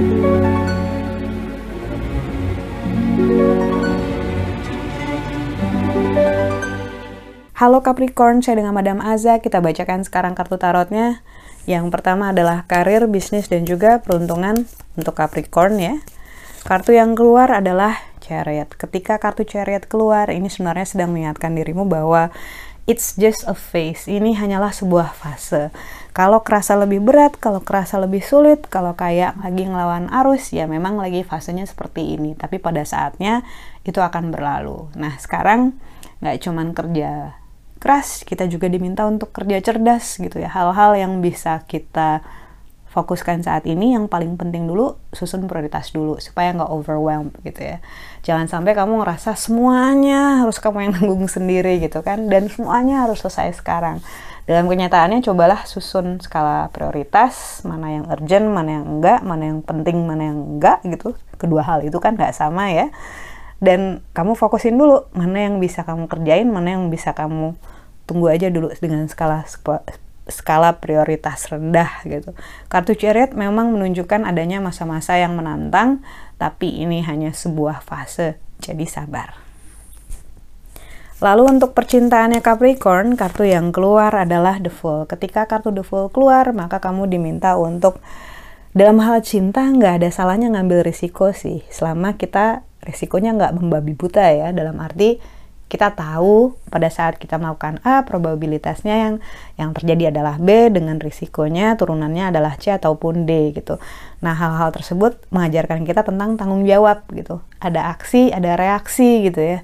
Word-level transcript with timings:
Halo 0.00 0.16
Capricorn, 7.84 8.40
saya 8.40 8.56
dengan 8.56 8.72
Madam 8.72 9.04
Aza. 9.04 9.44
Kita 9.44 9.60
bacakan 9.60 10.08
sekarang 10.08 10.32
kartu 10.32 10.56
tarotnya. 10.56 11.20
Yang 11.68 11.92
pertama 11.92 12.32
adalah 12.32 12.64
karir, 12.64 13.12
bisnis, 13.12 13.52
dan 13.52 13.68
juga 13.68 14.00
peruntungan 14.00 14.64
untuk 14.96 15.12
Capricorn 15.12 15.76
ya. 15.76 16.00
Kartu 16.64 16.96
yang 16.96 17.12
keluar 17.12 17.52
adalah 17.52 18.00
Chariot. 18.24 18.72
Ketika 18.80 19.20
kartu 19.20 19.44
Chariot 19.44 19.84
keluar, 19.84 20.32
ini 20.32 20.48
sebenarnya 20.48 20.88
sedang 20.88 21.12
mengingatkan 21.12 21.52
dirimu 21.52 21.84
bahwa 21.84 22.32
it's 22.86 23.16
just 23.16 23.44
a 23.44 23.56
phase. 23.56 24.08
Ini 24.08 24.36
hanyalah 24.36 24.72
sebuah 24.72 25.12
fase. 25.16 25.72
Kalau 26.10 26.42
kerasa 26.42 26.74
lebih 26.74 27.00
berat, 27.00 27.38
kalau 27.38 27.62
kerasa 27.62 28.00
lebih 28.00 28.20
sulit, 28.20 28.66
kalau 28.66 28.96
kayak 28.98 29.38
lagi 29.40 29.64
ngelawan 29.68 30.10
arus, 30.24 30.50
ya 30.50 30.66
memang 30.66 30.98
lagi 30.98 31.22
fasenya 31.22 31.64
seperti 31.68 32.18
ini. 32.18 32.34
Tapi 32.34 32.58
pada 32.58 32.82
saatnya 32.82 33.46
itu 33.86 34.00
akan 34.02 34.34
berlalu. 34.34 34.90
Nah 34.98 35.16
sekarang 35.20 35.76
nggak 36.20 36.36
cuman 36.42 36.76
kerja 36.76 37.40
keras, 37.80 38.22
kita 38.28 38.44
juga 38.44 38.68
diminta 38.68 39.08
untuk 39.08 39.32
kerja 39.32 39.56
cerdas 39.64 40.20
gitu 40.20 40.36
ya. 40.36 40.52
Hal-hal 40.52 41.00
yang 41.00 41.24
bisa 41.24 41.64
kita 41.64 42.20
fokuskan 42.90 43.46
saat 43.46 43.70
ini 43.70 43.94
yang 43.94 44.10
paling 44.10 44.34
penting 44.34 44.66
dulu 44.66 44.98
susun 45.14 45.46
prioritas 45.46 45.94
dulu 45.94 46.18
supaya 46.18 46.50
nggak 46.50 46.70
overwhelmed 46.74 47.38
gitu 47.46 47.62
ya. 47.62 47.78
Jangan 48.26 48.50
sampai 48.50 48.74
kamu 48.74 48.98
ngerasa 49.06 49.38
semuanya 49.38 50.42
harus 50.42 50.58
kamu 50.58 50.90
yang 50.90 50.92
nanggung 50.98 51.30
sendiri 51.30 51.78
gitu 51.78 52.02
kan? 52.02 52.26
Dan 52.26 52.50
semuanya 52.50 53.06
harus 53.06 53.22
selesai 53.22 53.62
sekarang. 53.62 54.02
Dalam 54.50 54.66
kenyataannya 54.66 55.22
cobalah 55.22 55.62
susun 55.70 56.18
skala 56.18 56.66
prioritas 56.74 57.62
mana 57.62 57.94
yang 57.94 58.10
urgent 58.10 58.50
mana 58.50 58.82
yang 58.82 58.86
enggak 58.98 59.22
mana 59.22 59.42
yang 59.54 59.60
penting 59.62 60.02
mana 60.02 60.22
yang 60.34 60.38
enggak 60.58 60.82
gitu. 60.82 61.14
Kedua 61.38 61.62
hal 61.62 61.86
itu 61.86 62.02
kan 62.02 62.18
nggak 62.18 62.34
sama 62.34 62.74
ya. 62.74 62.90
Dan 63.62 64.02
kamu 64.10 64.34
fokusin 64.34 64.74
dulu 64.74 65.06
mana 65.14 65.46
yang 65.46 65.62
bisa 65.62 65.86
kamu 65.86 66.10
kerjain 66.10 66.50
mana 66.50 66.74
yang 66.74 66.90
bisa 66.90 67.14
kamu 67.14 67.54
tunggu 68.10 68.26
aja 68.34 68.50
dulu 68.50 68.74
dengan 68.82 69.06
skala 69.06 69.46
skala 70.30 70.78
prioritas 70.78 71.50
rendah 71.50 72.02
gitu. 72.06 72.32
Kartu 72.70 72.96
chariot 72.96 73.36
memang 73.36 73.74
menunjukkan 73.74 74.24
adanya 74.24 74.62
masa-masa 74.62 75.18
yang 75.18 75.36
menantang, 75.36 76.00
tapi 76.40 76.80
ini 76.80 77.04
hanya 77.04 77.34
sebuah 77.34 77.84
fase, 77.84 78.40
jadi 78.62 78.86
sabar. 78.88 79.36
Lalu 81.20 81.60
untuk 81.60 81.76
percintaannya 81.76 82.40
Capricorn, 82.40 83.12
kartu 83.12 83.44
yang 83.44 83.76
keluar 83.76 84.08
adalah 84.16 84.56
The 84.56 84.72
Fool. 84.72 85.04
Ketika 85.04 85.44
kartu 85.44 85.68
The 85.68 85.84
Fool 85.84 86.08
keluar, 86.08 86.48
maka 86.56 86.80
kamu 86.80 87.12
diminta 87.12 87.60
untuk 87.60 88.00
dalam 88.72 89.04
hal 89.04 89.20
cinta 89.20 89.68
nggak 89.68 90.00
ada 90.00 90.08
salahnya 90.08 90.48
ngambil 90.48 90.80
risiko 90.80 91.36
sih, 91.36 91.60
selama 91.68 92.16
kita 92.16 92.64
risikonya 92.80 93.36
nggak 93.36 93.52
membabi 93.52 93.92
buta 93.92 94.32
ya, 94.32 94.48
dalam 94.56 94.80
arti 94.80 95.20
kita 95.70 95.94
tahu 95.94 96.58
pada 96.66 96.90
saat 96.90 97.14
kita 97.14 97.38
melakukan 97.38 97.78
A 97.86 98.02
probabilitasnya 98.02 98.96
yang 99.06 99.14
yang 99.54 99.70
terjadi 99.70 100.10
adalah 100.10 100.42
B 100.42 100.66
dengan 100.66 100.98
risikonya 100.98 101.78
turunannya 101.78 102.34
adalah 102.34 102.58
C 102.58 102.74
ataupun 102.74 103.22
D 103.22 103.54
gitu. 103.54 103.78
Nah, 104.18 104.34
hal-hal 104.34 104.74
tersebut 104.74 105.22
mengajarkan 105.30 105.86
kita 105.86 106.02
tentang 106.02 106.34
tanggung 106.34 106.66
jawab 106.66 107.06
gitu. 107.14 107.38
Ada 107.62 107.94
aksi, 107.94 108.34
ada 108.34 108.58
reaksi 108.58 109.30
gitu 109.30 109.38
ya. 109.38 109.58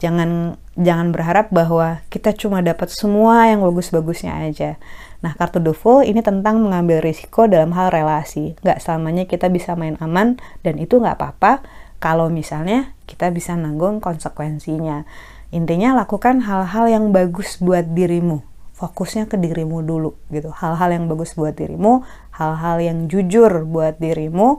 Jangan 0.00 0.56
jangan 0.80 1.12
berharap 1.12 1.52
bahwa 1.52 2.00
kita 2.08 2.32
cuma 2.32 2.64
dapat 2.64 2.88
semua 2.88 3.44
yang 3.52 3.60
bagus-bagusnya 3.60 4.48
aja. 4.48 4.80
Nah, 5.20 5.36
kartu 5.36 5.60
Fool 5.76 6.08
ini 6.08 6.24
tentang 6.24 6.60
mengambil 6.60 7.04
risiko 7.04 7.44
dalam 7.44 7.76
hal 7.76 7.92
relasi. 7.92 8.56
Nggak 8.64 8.80
selamanya 8.80 9.24
kita 9.28 9.52
bisa 9.52 9.76
main 9.76 10.00
aman 10.00 10.40
dan 10.64 10.80
itu 10.80 11.00
nggak 11.00 11.20
apa-apa 11.20 11.64
kalau 12.00 12.28
misalnya 12.28 12.92
kita 13.08 13.32
bisa 13.32 13.56
nanggung 13.56 14.04
konsekuensinya. 14.04 15.08
Intinya 15.54 15.94
lakukan 15.94 16.42
hal-hal 16.42 16.90
yang 16.90 17.14
bagus 17.14 17.62
buat 17.62 17.86
dirimu. 17.94 18.42
Fokusnya 18.74 19.30
ke 19.30 19.38
dirimu 19.38 19.86
dulu 19.86 20.18
gitu. 20.34 20.50
Hal-hal 20.50 20.90
yang 20.90 21.06
bagus 21.06 21.38
buat 21.38 21.54
dirimu, 21.54 22.02
hal-hal 22.34 22.82
yang 22.82 23.06
jujur 23.06 23.62
buat 23.62 23.94
dirimu 24.02 24.58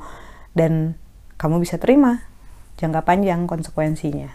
dan 0.56 0.96
kamu 1.36 1.60
bisa 1.60 1.76
terima 1.76 2.24
jangka 2.80 3.04
panjang 3.04 3.44
konsekuensinya. 3.44 4.32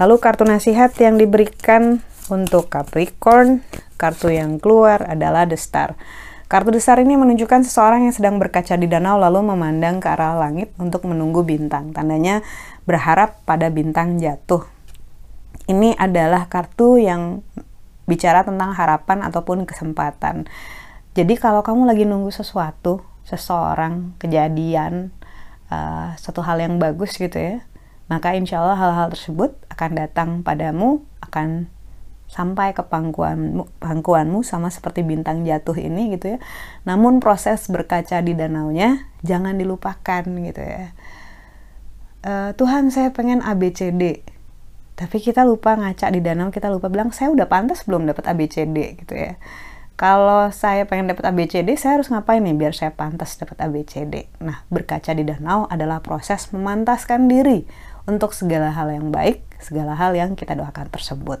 Lalu 0.00 0.16
kartu 0.16 0.48
nasihat 0.48 0.96
yang 0.96 1.20
diberikan 1.20 2.00
untuk 2.32 2.72
Capricorn, 2.72 3.60
kartu 4.00 4.32
yang 4.32 4.56
keluar 4.56 5.04
adalah 5.04 5.44
The 5.44 5.60
Star. 5.60 5.92
Kartu 6.48 6.72
The 6.72 6.80
Star 6.80 7.04
ini 7.04 7.20
menunjukkan 7.20 7.68
seseorang 7.68 8.08
yang 8.08 8.16
sedang 8.16 8.40
berkaca 8.40 8.80
di 8.80 8.88
danau 8.88 9.20
lalu 9.20 9.52
memandang 9.52 10.00
ke 10.00 10.08
arah 10.08 10.40
langit 10.40 10.72
untuk 10.80 11.04
menunggu 11.04 11.44
bintang. 11.44 11.92
Tandanya 11.92 12.40
berharap 12.88 13.44
pada 13.44 13.68
bintang 13.68 14.16
jatuh 14.16 14.75
ini 15.66 15.94
adalah 15.98 16.46
kartu 16.46 16.98
yang 16.98 17.42
bicara 18.06 18.46
tentang 18.46 18.70
harapan 18.72 19.26
ataupun 19.26 19.66
kesempatan. 19.66 20.46
Jadi 21.18 21.34
kalau 21.36 21.66
kamu 21.66 21.90
lagi 21.90 22.06
nunggu 22.06 22.30
sesuatu, 22.30 23.02
seseorang, 23.26 24.14
kejadian, 24.22 25.10
uh, 25.68 26.14
satu 26.14 26.40
hal 26.46 26.62
yang 26.62 26.78
bagus 26.78 27.18
gitu 27.18 27.34
ya, 27.34 27.66
maka 28.06 28.38
insya 28.38 28.62
Allah 28.62 28.78
hal-hal 28.78 29.08
tersebut 29.10 29.58
akan 29.66 29.90
datang 29.98 30.28
padamu, 30.46 31.02
akan 31.18 31.66
sampai 32.26 32.74
ke 32.74 32.82
pangkuanmu, 32.86 33.66
pangkuanmu 33.82 34.42
sama 34.42 34.70
seperti 34.70 35.02
bintang 35.06 35.42
jatuh 35.42 35.74
ini 35.74 36.14
gitu 36.14 36.36
ya. 36.36 36.38
Namun 36.86 37.18
proses 37.18 37.66
berkaca 37.66 38.22
di 38.22 38.34
danaunya 38.34 39.10
jangan 39.26 39.58
dilupakan 39.58 40.22
gitu 40.22 40.62
ya. 40.62 40.94
Uh, 42.26 42.50
Tuhan 42.58 42.90
saya 42.90 43.14
pengen 43.14 43.42
ABCD 43.42 44.35
tapi 44.96 45.20
kita 45.20 45.44
lupa 45.44 45.76
ngaca 45.76 46.08
di 46.08 46.24
danau 46.24 46.48
kita 46.48 46.72
lupa 46.72 46.88
bilang 46.88 47.12
saya 47.12 47.28
udah 47.28 47.46
pantas 47.46 47.84
belum 47.84 48.08
dapat 48.08 48.24
ABCD 48.32 49.04
gitu 49.04 49.14
ya. 49.14 49.36
Kalau 49.96 50.52
saya 50.52 50.84
pengen 50.84 51.08
dapat 51.08 51.24
ABCD 51.32 51.72
saya 51.80 51.96
harus 51.96 52.12
ngapain 52.12 52.44
nih 52.44 52.52
biar 52.52 52.76
saya 52.76 52.92
pantas 52.92 53.36
dapat 53.40 53.56
ABCD 53.64 54.28
nah 54.44 54.60
berkaca 54.68 55.16
di 55.16 55.24
danau 55.24 55.64
adalah 55.72 56.04
proses 56.04 56.52
memantaskan 56.52 57.32
diri 57.32 57.64
untuk 58.04 58.36
segala 58.36 58.76
hal 58.76 58.92
yang 58.92 59.08
baik 59.08 59.40
segala 59.56 59.96
hal 59.96 60.12
yang 60.12 60.36
kita 60.36 60.52
doakan 60.52 60.92
tersebut 60.92 61.40